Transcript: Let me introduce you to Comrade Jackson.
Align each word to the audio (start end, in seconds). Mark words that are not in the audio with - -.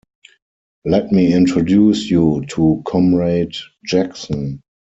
Let 0.83 1.11
me 1.11 1.31
introduce 1.31 2.09
you 2.09 2.41
to 2.55 2.81
Comrade 2.87 3.55
Jackson. 3.85 4.63